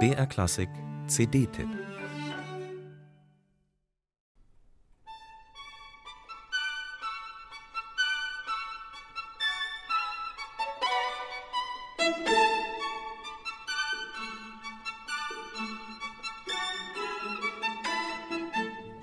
[0.00, 0.68] BR Klassik
[1.06, 1.68] CD-Tipp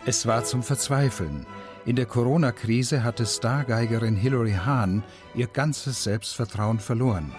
[0.06, 1.46] Es war zum Verzweifeln.
[1.86, 5.04] In der Corona-Krise hatte Stargeigerin Hilary Hahn
[5.34, 7.32] ihr ganzes Selbstvertrauen verloren,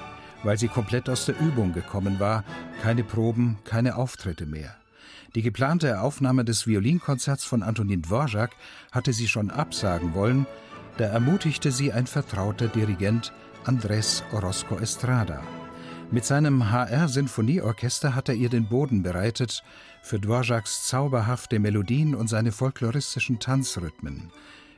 [0.43, 2.45] weil sie komplett aus der Übung gekommen war,
[2.83, 4.75] keine Proben, keine Auftritte mehr.
[5.35, 8.50] Die geplante Aufnahme des Violinkonzerts von Antonin Dvorak
[8.91, 10.47] hatte sie schon absagen wollen,
[10.99, 13.33] da ermutigte sie ein vertrauter Dirigent
[13.64, 15.41] Andrés Orozco Estrada.
[16.11, 19.63] Mit seinem HR-Sinfonieorchester hat er ihr den Boden bereitet
[20.03, 24.31] für Dvoraks zauberhafte Melodien und seine folkloristischen Tanzrhythmen.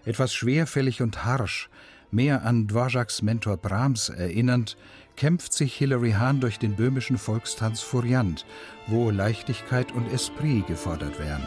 [0.05, 1.69] Etwas schwerfällig und harsch,
[2.13, 4.77] mehr an Dvoraks Mentor Brahms erinnernd,
[5.17, 8.45] kämpft sich Hilary Hahn durch den böhmischen Volkstanz Furiant,
[8.87, 11.45] wo Leichtigkeit und Esprit gefordert werden.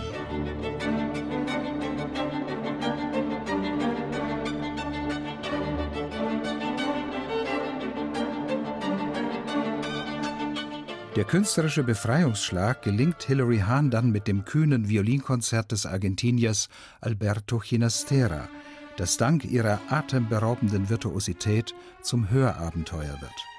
[11.18, 16.70] Der künstlerische Befreiungsschlag gelingt Hilary Hahn dann mit dem kühnen Violinkonzert des Argentiniers
[17.02, 18.50] Alberto Ginastera,
[18.98, 23.57] das dank ihrer atemberaubenden Virtuosität zum Hörabenteuer wird.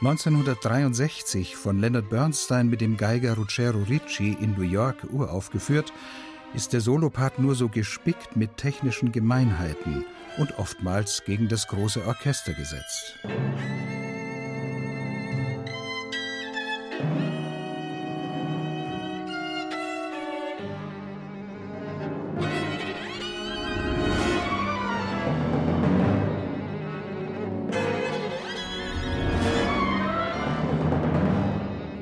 [0.00, 5.90] 1963 von Leonard Bernstein mit dem Geiger Ruggero Ricci in New York uraufgeführt,
[6.54, 10.04] ist der Solopart nur so gespickt mit technischen Gemeinheiten
[10.36, 13.18] und oftmals gegen das große Orchester gesetzt.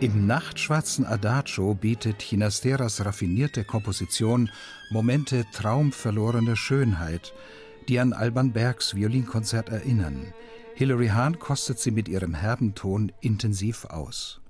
[0.04, 4.50] Im nachtschwarzen Adagio bietet Chinasteras raffinierte Komposition
[4.90, 7.32] Momente traumverlorener Schönheit,
[7.88, 10.34] die an Alban Bergs Violinkonzert erinnern.
[10.74, 14.42] Hilary Hahn kostet sie mit ihrem herben Ton intensiv aus.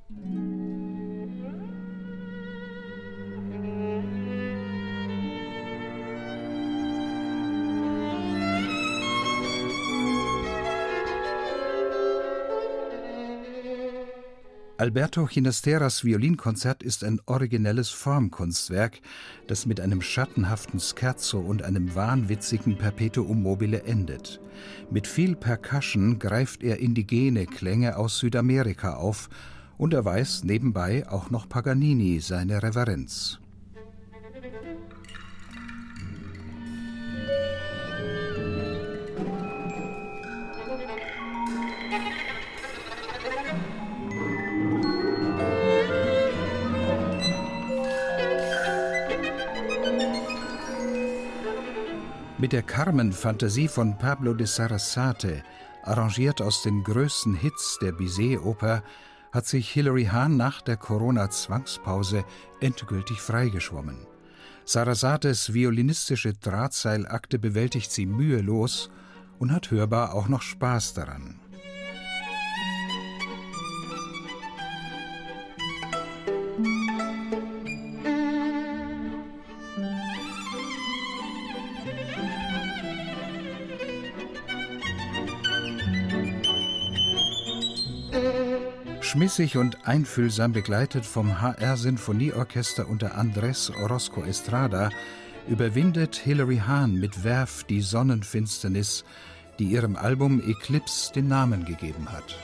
[14.77, 19.01] Alberto Chinasteras Violinkonzert ist ein originelles Formkunstwerk,
[19.47, 24.41] das mit einem schattenhaften Scherzo und einem wahnwitzigen Perpetuum mobile endet.
[24.91, 29.29] Mit viel Percussion greift er indigene Klänge aus Südamerika auf
[29.79, 33.39] und erweist nebenbei auch noch Paganini seine Reverenz.
[52.45, 55.43] Mit der Carmen-Fantasie von Pablo de Sarasate,
[55.83, 58.83] arrangiert aus den größten Hits der Bizet-Oper,
[59.33, 62.23] hat sich Hilary Hahn nach der Corona-Zwangspause
[62.61, 63.97] endgültig freigeschwommen.
[64.67, 68.91] Sarasates violinistische Drahtseilakte bewältigt sie mühelos
[69.39, 71.41] und hat hörbar auch noch Spaß daran.
[89.15, 94.91] Schmissig und einfühlsam begleitet vom HR Sinfonieorchester unter Andrés Orozco Estrada
[95.47, 99.05] überwindet Hilary Hahn mit Werf die Sonnenfinsternis,
[99.61, 102.37] die ihrem Album Eclipse den Namen gegeben hat.